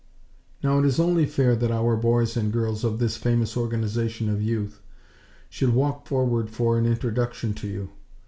Now 0.63 0.79
it 0.79 0.85
is 0.85 0.99
only 0.99 1.27
fair 1.27 1.55
that 1.55 1.69
our 1.69 1.95
boys 1.95 2.35
and 2.35 2.51
girls 2.51 2.83
of 2.83 2.97
this 2.97 3.17
famous 3.17 3.55
Organization 3.55 4.29
of 4.29 4.41
Youth, 4.41 4.81
should 5.47 5.75
walk 5.75 6.07
forward 6.07 6.49
for 6.49 6.75
an 6.79 6.87
introduction 6.87 7.53
to 7.53 7.67
you. 7.67 7.89